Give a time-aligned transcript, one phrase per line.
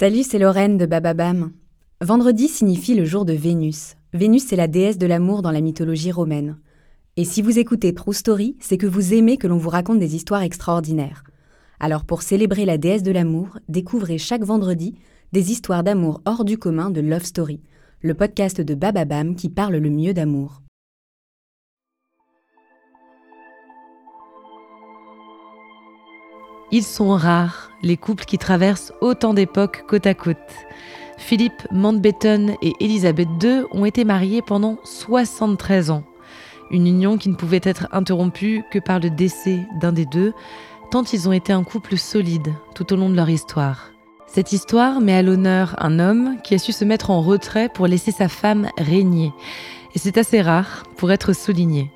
[0.00, 1.50] Salut, c'est Lorraine de Bababam.
[2.00, 3.96] Vendredi signifie le jour de Vénus.
[4.12, 6.56] Vénus est la déesse de l'amour dans la mythologie romaine.
[7.16, 10.14] Et si vous écoutez True Story, c'est que vous aimez que l'on vous raconte des
[10.14, 11.24] histoires extraordinaires.
[11.80, 14.94] Alors pour célébrer la déesse de l'amour, découvrez chaque vendredi
[15.32, 17.60] des histoires d'amour hors du commun de Love Story,
[18.00, 20.62] le podcast de Bababam qui parle le mieux d'amour.
[26.70, 30.36] Ils sont rares, les couples qui traversent autant d'époques côte à côte.
[31.16, 36.04] Philippe Mountbatten et Elisabeth II ont été mariés pendant 73 ans.
[36.70, 40.34] Une union qui ne pouvait être interrompue que par le décès d'un des deux,
[40.90, 43.90] tant ils ont été un couple solide tout au long de leur histoire.
[44.26, 47.86] Cette histoire met à l'honneur un homme qui a su se mettre en retrait pour
[47.86, 49.32] laisser sa femme régner.
[49.94, 51.90] Et c'est assez rare pour être souligné.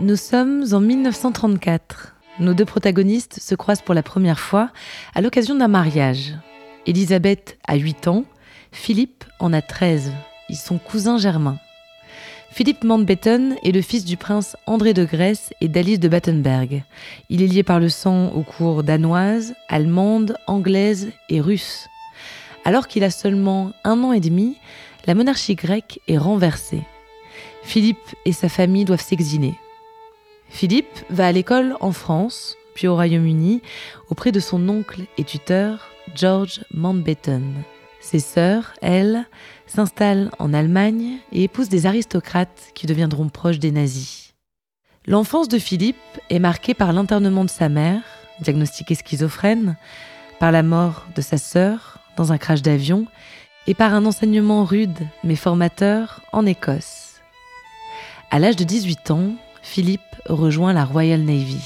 [0.00, 2.14] Nous sommes en 1934.
[2.38, 4.70] Nos deux protagonistes se croisent pour la première fois
[5.12, 6.34] à l'occasion d'un mariage.
[6.86, 8.24] Elisabeth a 8 ans,
[8.70, 10.12] Philippe en a 13.
[10.50, 11.58] Ils sont cousins germains.
[12.52, 16.84] Philippe Mountbatten est le fils du prince André de Grèce et d'Alice de Battenberg.
[17.28, 21.88] Il est lié par le sang aux cours danoises, allemandes, anglaises et russes.
[22.64, 24.58] Alors qu'il a seulement un an et demi,
[25.06, 26.84] la monarchie grecque est renversée.
[27.64, 29.54] Philippe et sa famille doivent s'exiler.
[30.48, 33.62] Philippe va à l'école en France, puis au Royaume-Uni,
[34.10, 37.62] auprès de son oncle et tuteur, George Mountbatten.
[38.00, 39.26] Ses sœurs, elles,
[39.66, 44.34] s'installent en Allemagne et épousent des aristocrates qui deviendront proches des nazis.
[45.06, 45.96] L'enfance de Philippe
[46.30, 48.02] est marquée par l'internement de sa mère,
[48.40, 49.76] diagnostiquée schizophrène,
[50.38, 53.06] par la mort de sa sœur dans un crash d'avion
[53.66, 57.20] et par un enseignement rude mais formateur en Écosse.
[58.30, 59.32] À l'âge de 18 ans,
[59.70, 61.62] Philippe rejoint la Royal Navy.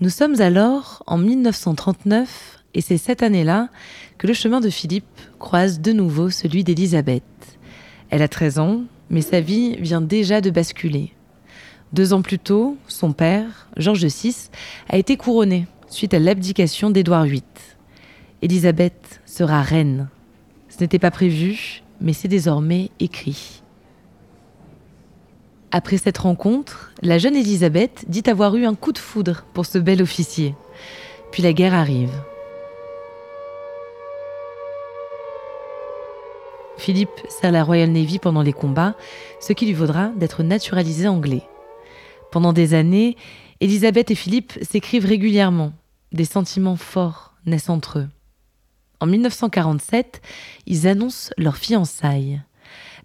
[0.00, 3.68] Nous sommes alors en 1939 et c'est cette année-là
[4.16, 7.22] que le chemin de Philippe croise de nouveau celui d'Élisabeth.
[8.08, 8.80] Elle a 13 ans,
[9.10, 11.12] mais sa vie vient déjà de basculer.
[11.92, 14.48] Deux ans plus tôt, son père, Georges VI,
[14.88, 17.42] a été couronné suite à l'abdication d'Édouard VIII.
[18.40, 20.08] Élisabeth sera reine.
[20.70, 23.60] Ce n'était pas prévu, mais c'est désormais écrit.
[25.76, 29.76] Après cette rencontre, la jeune Élisabeth dit avoir eu un coup de foudre pour ce
[29.78, 30.54] bel officier.
[31.32, 32.12] Puis la guerre arrive.
[36.76, 38.94] Philippe sert la Royal Navy pendant les combats,
[39.40, 41.42] ce qui lui vaudra d'être naturalisé anglais.
[42.30, 43.16] Pendant des années,
[43.58, 45.72] Élisabeth et Philippe s'écrivent régulièrement.
[46.12, 48.08] Des sentiments forts naissent entre eux.
[49.00, 50.22] En 1947,
[50.66, 52.42] ils annoncent leur fiançailles.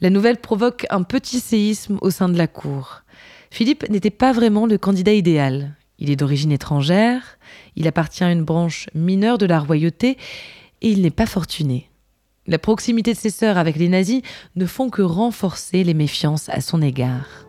[0.02, 3.04] La nouvelle provoque un petit séisme au sein de la cour.
[3.52, 5.76] Philippe n'était pas vraiment le candidat idéal.
[5.98, 7.38] Il est d'origine étrangère,
[7.76, 10.18] il appartient à une branche mineure de la royauté
[10.82, 11.90] et il n'est pas fortuné.
[12.48, 14.22] La proximité de ses sœurs avec les nazis
[14.56, 17.46] ne font que renforcer les méfiances à son égard.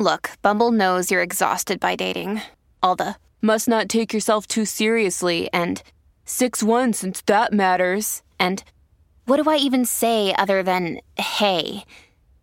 [0.00, 2.40] Look, Bumble knows you're exhausted by dating.
[2.82, 5.82] All the must not take yourself too seriously and
[6.26, 8.22] 6-1 since that matters.
[8.40, 8.62] And
[9.26, 11.84] what do I even say other than hey?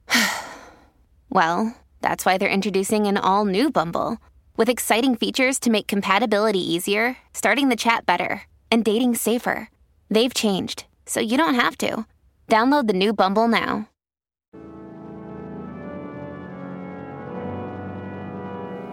[1.30, 4.18] well, that's why they're introducing an all new Bumble
[4.58, 9.70] With exciting features to make compatibility easier, starting the chat better, and dating safer.
[10.10, 12.06] They've changed, so you don't have to.
[12.48, 13.88] Download the new Bumble now.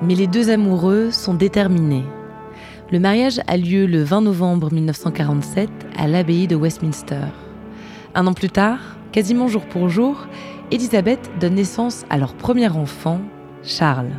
[0.01, 2.07] Mais les deux amoureux sont déterminés.
[2.91, 7.27] Le mariage a lieu le 20 novembre 1947 à l'abbaye de Westminster.
[8.19, 8.81] Un an plus tard,
[9.13, 10.27] quasiment jour pour jour,
[10.73, 13.21] Elisabeth donne naissance à leur premier enfant,
[13.63, 14.11] Charles.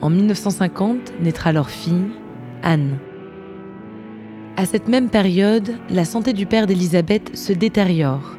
[0.00, 2.10] En 1950 naîtra leur fille,
[2.64, 2.98] Anne.
[4.56, 8.36] À cette même période, la santé du père d'Elisabeth se détériore.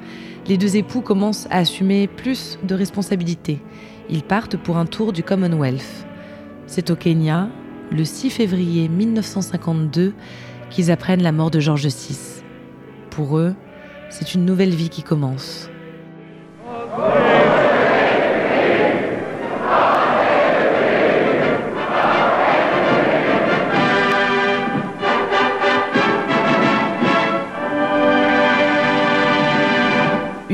[0.49, 3.61] Les deux époux commencent à assumer plus de responsabilités.
[4.09, 6.05] Ils partent pour un tour du Commonwealth.
[6.67, 7.47] C'est au Kenya,
[7.89, 10.13] le 6 février 1952,
[10.69, 12.17] qu'ils apprennent la mort de George VI.
[13.11, 13.55] Pour eux,
[14.09, 15.69] c'est une nouvelle vie qui commence.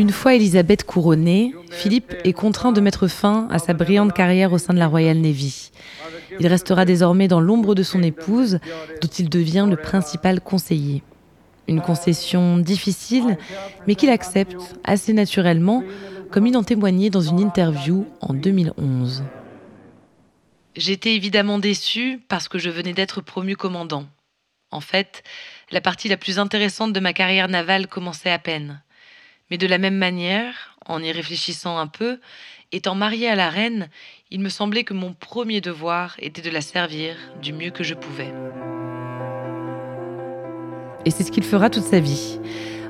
[0.01, 4.57] Une fois Elisabeth couronnée, Philippe est contraint de mettre fin à sa brillante carrière au
[4.57, 5.71] sein de la Royal Navy.
[6.39, 8.59] Il restera désormais dans l'ombre de son épouse,
[9.01, 11.03] dont il devient le principal conseiller.
[11.67, 13.37] Une concession difficile,
[13.87, 15.83] mais qu'il accepte assez naturellement,
[16.31, 19.23] comme il en témoignait dans une interview en 2011.
[20.75, 24.05] J'étais évidemment déçu parce que je venais d'être promu commandant.
[24.71, 25.23] En fait,
[25.69, 28.81] la partie la plus intéressante de ma carrière navale commençait à peine.
[29.49, 32.19] Mais de la même manière, en y réfléchissant un peu,
[32.71, 33.89] étant mariée à la reine,
[34.29, 37.95] il me semblait que mon premier devoir était de la servir du mieux que je
[37.95, 38.33] pouvais.
[41.05, 42.39] Et c'est ce qu'il fera toute sa vie.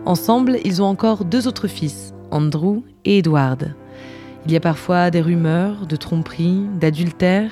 [0.05, 3.75] Ensemble, ils ont encore deux autres fils, Andrew et Edward.
[4.45, 7.51] Il y a parfois des rumeurs de tromperie, d'adultère.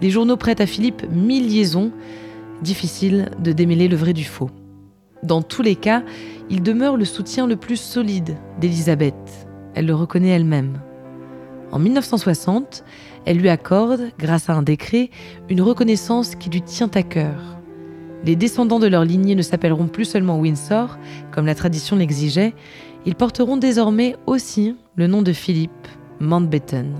[0.00, 1.92] Les journaux prêtent à Philippe mille liaisons.
[2.62, 4.50] Difficile de démêler le vrai du faux.
[5.22, 6.02] Dans tous les cas,
[6.50, 9.48] il demeure le soutien le plus solide d'Élisabeth.
[9.74, 10.80] Elle le reconnaît elle-même.
[11.72, 12.84] En 1960,
[13.24, 15.10] elle lui accorde, grâce à un décret,
[15.48, 17.58] une reconnaissance qui lui tient à cœur.
[18.24, 20.98] Les descendants de leur lignée ne s'appelleront plus seulement Windsor,
[21.30, 22.54] comme la tradition l'exigeait,
[23.04, 25.88] ils porteront désormais aussi le nom de Philippe
[26.20, 26.94] Mountbatten.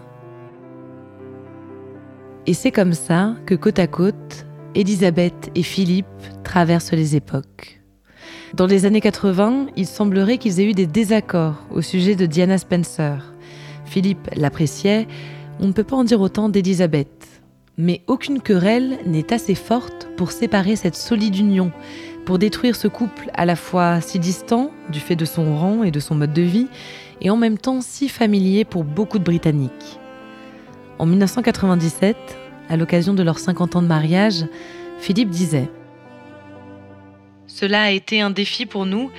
[2.46, 4.44] Et c'est comme ça que côte à côte,
[4.74, 6.06] Élisabeth et Philippe
[6.42, 7.80] traversent les époques.
[8.52, 12.58] Dans les années 80, il semblerait qu'ils aient eu des désaccords au sujet de Diana
[12.58, 13.34] Spencer.
[13.86, 15.06] Philippe l'appréciait,
[15.58, 17.23] on ne peut pas en dire autant d'Elisabeth.
[17.76, 21.72] Mais aucune querelle n'est assez forte pour séparer cette solide union,
[22.24, 25.90] pour détruire ce couple à la fois si distant du fait de son rang et
[25.90, 26.68] de son mode de vie,
[27.20, 29.98] et en même temps si familier pour beaucoup de Britanniques.
[30.98, 32.16] En 1997,
[32.68, 34.44] à l'occasion de leurs 50 ans de mariage,
[34.98, 35.68] Philippe disait
[37.46, 39.12] cela a été un défi pour nous,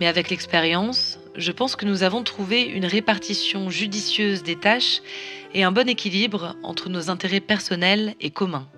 [0.00, 5.00] mais avec l'expérience, je pense que nous avons trouvé une répartition judicieuse des tâches
[5.54, 8.68] et un bon équilibre entre nos intérêts personnels et communs.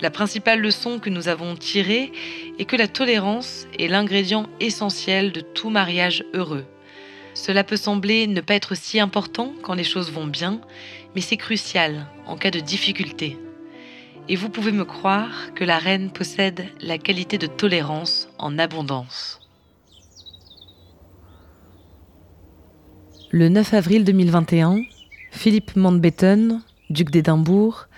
[0.00, 2.12] La principale leçon que nous avons tirée
[2.58, 6.66] est que la tolérance est l'ingrédient essentiel de tout mariage heureux.
[7.34, 10.60] Cela peut sembler ne pas être si important quand les choses vont bien,
[11.14, 13.38] mais c'est crucial en cas de difficulté.
[14.28, 19.40] Et vous pouvez me croire que la reine possède la qualité de tolérance en abondance.
[23.32, 24.82] Le 9 avril 2021,
[25.32, 27.88] Philippe Mountbatten, duc d'Édimbourg,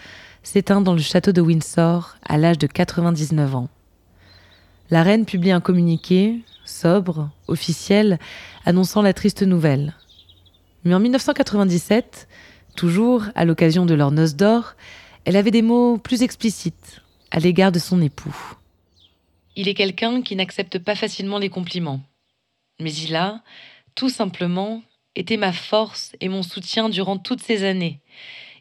[0.43, 3.69] s'éteint dans le château de Windsor à l'âge de 99 ans.
[4.89, 8.19] La reine publie un communiqué, sobre, officiel,
[8.65, 9.95] annonçant la triste nouvelle.
[10.85, 12.27] Mais en 1997,
[12.75, 14.77] toujours à l'occasion de leur noces d'or,
[15.27, 18.57] elle avait des mots plus explicites à l'égard de son époux.
[19.57, 22.01] Il est quelqu'un qui n'accepte pas facilement les compliments.
[22.81, 23.43] Mais il a,
[23.95, 24.83] tout simplement,
[25.15, 28.01] été ma force et mon soutien durant toutes ces années.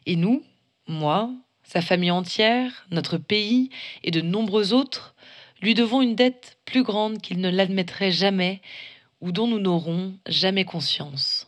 [0.06, 0.42] Et nous,
[0.86, 1.30] moi,
[1.62, 3.70] sa famille entière, notre pays
[4.04, 5.14] et de nombreux autres,
[5.60, 8.62] lui devons une dette plus grande qu'il ne l'admettrait jamais
[9.20, 11.47] ou dont nous n'aurons jamais conscience.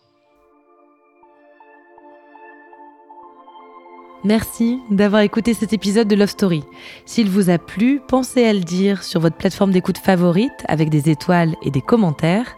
[4.25, 6.63] Merci d'avoir écouté cet épisode de Love Story.
[7.07, 11.09] S'il vous a plu, pensez à le dire sur votre plateforme d'écoute favorite avec des
[11.09, 12.57] étoiles et des commentaires.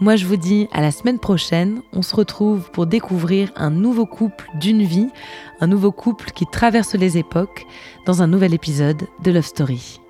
[0.00, 1.80] Moi, je vous dis à la semaine prochaine.
[1.94, 5.08] On se retrouve pour découvrir un nouveau couple d'une vie,
[5.60, 7.66] un nouveau couple qui traverse les époques
[8.04, 10.00] dans un nouvel épisode de Love Story.